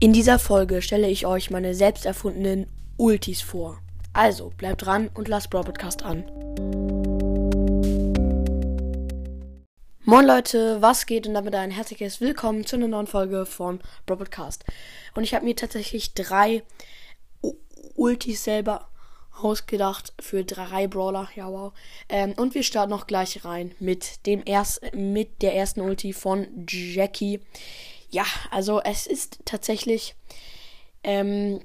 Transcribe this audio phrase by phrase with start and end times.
[0.00, 3.80] In dieser Folge stelle ich euch meine selbst erfundenen Ultis vor.
[4.12, 6.24] Also bleibt dran und lasst Brawl Podcast an.
[10.04, 14.18] Moin Leute, was geht und damit ein herzliches Willkommen zu einer neuen Folge von Brawl
[14.18, 14.64] Podcast.
[15.16, 16.62] Und ich habe mir tatsächlich drei
[17.42, 17.54] U
[17.96, 18.86] Ultis selber
[19.36, 21.28] ausgedacht für drei Brawler.
[21.34, 21.72] Ja, wow.
[22.08, 26.46] Ähm, und wir starten noch gleich rein mit dem erst, mit der ersten Ulti von
[26.68, 27.40] Jackie
[28.10, 30.14] ja, also es ist tatsächlich
[31.02, 31.60] ähm,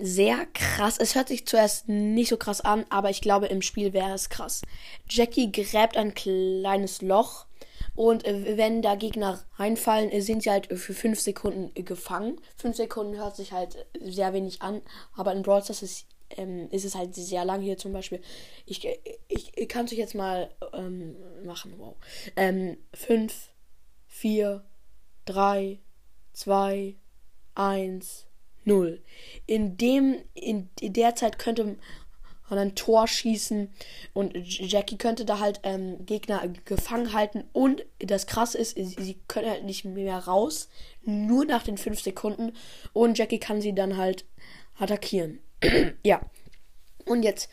[0.00, 0.98] sehr krass.
[0.98, 4.28] Es hört sich zuerst nicht so krass an, aber ich glaube, im Spiel wäre es
[4.28, 4.62] krass.
[5.08, 7.46] Jackie gräbt ein kleines Loch
[7.94, 12.40] und äh, wenn da Gegner reinfallen, sind sie halt für 5 Sekunden gefangen.
[12.56, 14.82] 5 Sekunden hört sich halt sehr wenig an,
[15.14, 18.20] aber in Brawl Stars ist, ähm, ist es halt sehr lang hier zum Beispiel.
[18.66, 18.86] Ich,
[19.28, 21.74] ich, ich kann es euch jetzt mal ähm, machen.
[21.76, 21.96] Wow.
[22.94, 23.50] 5,
[24.06, 24.64] 4,
[25.28, 25.78] 3,
[26.32, 26.96] 2,
[27.54, 28.26] 1,
[28.64, 29.02] 0.
[29.46, 31.76] In dem, in der Zeit könnte
[32.48, 33.70] man ein Tor schießen
[34.14, 39.50] und Jackie könnte da halt ähm, Gegner gefangen halten und das krasse ist, sie können
[39.50, 40.70] halt nicht mehr raus,
[41.02, 42.52] nur nach den 5 Sekunden
[42.94, 44.24] und Jackie kann sie dann halt
[44.78, 45.40] attackieren.
[46.02, 46.22] ja.
[47.04, 47.50] Und jetzt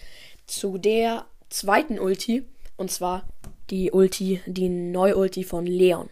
[0.47, 2.45] zu der zweiten Ulti
[2.77, 3.27] und zwar
[3.69, 6.09] die Ulti, die Neu-Ulti von Leon.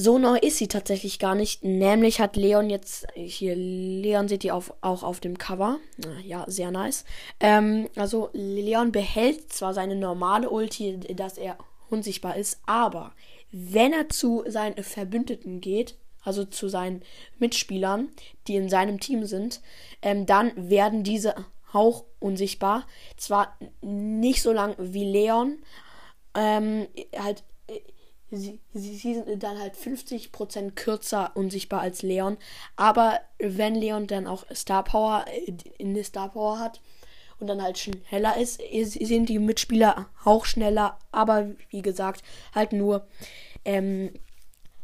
[0.00, 1.64] So neu ist sie tatsächlich gar nicht.
[1.64, 5.80] Nämlich hat Leon jetzt, hier, Leon seht ihr auf, auch auf dem Cover.
[6.22, 7.04] Ja, sehr nice.
[7.40, 11.58] Ähm, also Leon behält zwar seine normale Ulti, dass er
[11.90, 13.12] unsichtbar ist, aber
[13.50, 17.02] wenn er zu seinen Verbündeten geht, also zu seinen
[17.40, 18.08] Mitspielern,
[18.46, 19.60] die in seinem Team sind,
[20.02, 21.34] ähm, dann werden diese
[21.72, 22.86] auch unsichtbar.
[23.16, 25.58] Zwar nicht so lang wie Leon,
[26.36, 26.86] ähm,
[27.18, 27.42] halt
[28.30, 32.36] sie, sie, sind dann halt 50% kürzer unsichtbar als Leon.
[32.76, 36.80] Aber wenn Leon dann auch Star Power äh, in der Star Power hat
[37.40, 40.98] und dann halt schneller ist, sind die Mitspieler auch schneller.
[41.12, 42.22] Aber wie gesagt,
[42.54, 43.06] halt nur
[43.64, 44.12] ähm,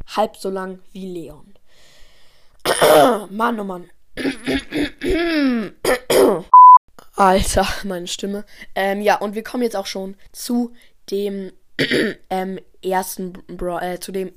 [0.06, 1.55] halb so lang wie Leon.
[3.31, 3.91] Mann, oh Mann.
[7.16, 8.44] Alter, meine Stimme.
[8.75, 10.72] Ähm, ja, und wir kommen jetzt auch schon zu
[11.11, 11.53] dem
[12.31, 14.33] ähm, ersten Bra äh, zu dem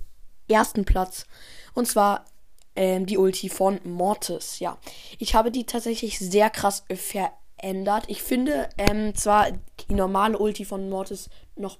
[0.47, 1.25] ersten Platz.
[1.74, 2.25] Und zwar
[2.75, 4.59] ähm, die Ulti von Mortis.
[4.59, 4.78] Ja,
[5.19, 8.06] ich habe die tatsächlich sehr krass verändert.
[8.07, 11.78] Ich finde ähm, zwar die normale Ulti von Mortis noch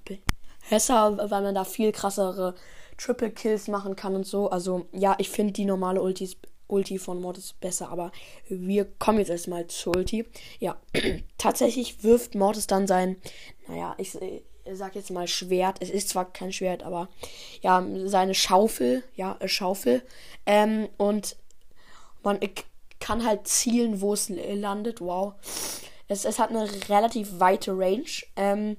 [0.70, 2.56] besser, weil man da viel krassere
[2.98, 4.50] Triple Kills machen kann und so.
[4.50, 6.36] Also ja, ich finde die normale Ulti,
[6.68, 8.12] Ulti von Mortis besser, aber
[8.50, 10.26] wir kommen jetzt erstmal zur Ulti.
[10.60, 10.82] Ja,
[11.38, 13.18] tatsächlich wirft Mortis dann sein,
[13.68, 14.18] naja, ich,
[14.74, 15.78] sag jetzt mal Schwert.
[15.80, 17.10] Es ist zwar kein Schwert, aber
[17.62, 20.04] ja, seine Schaufel, ja, äh, Schaufel.
[20.46, 21.36] Ähm, und
[22.24, 22.40] man
[23.00, 25.02] kann halt zielen, wo es landet.
[25.02, 25.34] Wow.
[26.08, 28.06] Es, es hat eine relativ weite Range.
[28.36, 28.78] Ähm,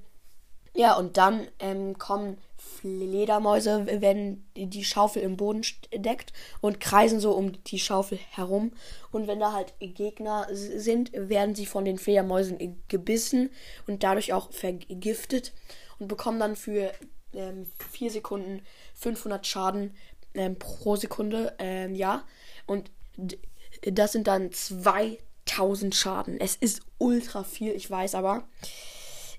[0.79, 7.33] ja, und dann ähm, kommen Fledermäuse, wenn die Schaufel im Boden steckt und kreisen so
[7.33, 8.71] um die Schaufel herum.
[9.11, 13.51] Und wenn da halt Gegner sind, werden sie von den Fledermäusen gebissen
[13.89, 15.53] und dadurch auch vergiftet
[15.99, 16.93] und bekommen dann für
[17.35, 18.63] ähm, 4 Sekunden
[18.95, 19.97] 500 Schaden
[20.35, 21.57] ähm, pro Sekunde.
[21.59, 22.23] Ähm, ja,
[22.67, 22.93] und
[23.83, 26.41] das sind dann 2000 Schaden.
[26.41, 28.45] Es ist ultra viel, ich weiß aber.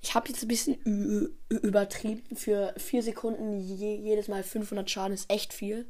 [0.02, 2.24] Ich habe jetzt ein bisschen übertrieben.
[2.36, 5.88] Für 4 Sekunden je jedes Mal 500 Schaden ist echt viel.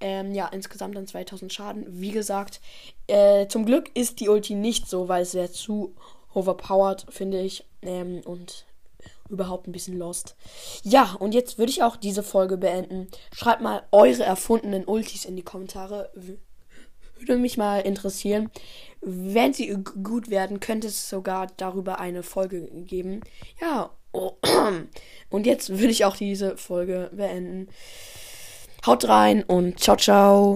[0.00, 1.84] Ähm, ja, insgesamt dann 2000 Schaden.
[1.88, 2.60] Wie gesagt,
[3.06, 5.94] äh, zum Glück ist die Ulti nicht so, weil es wäre zu
[6.34, 7.64] overpowered, finde ich.
[7.82, 8.66] Ähm, und
[9.28, 10.36] überhaupt ein bisschen lost.
[10.82, 13.08] Ja, und jetzt würde ich auch diese Folge beenden.
[13.34, 16.10] Schreibt mal eure erfundenen Ultis in die Kommentare.
[17.22, 18.50] Würde mich mal interessieren.
[19.00, 23.20] Wenn sie gut werden, könnte es sogar darüber eine Folge geben.
[23.60, 24.32] Ja, oh.
[25.30, 27.68] und jetzt würde ich auch diese Folge beenden.
[28.86, 30.50] Haut rein und ciao, ciao.